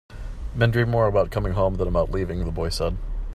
"Men 0.55 0.71
dream 0.71 0.89
more 0.89 1.05
about 1.05 1.29
coming 1.29 1.53
home 1.53 1.75
than 1.75 1.87
about 1.87 2.09
leaving," 2.09 2.43
the 2.43 2.51
boy 2.51 2.69
said. 2.69 2.97